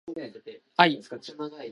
[0.77, 1.69] 愛